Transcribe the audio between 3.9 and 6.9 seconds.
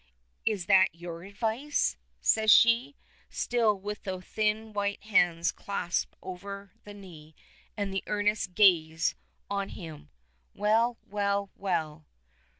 the thin white hands clasped over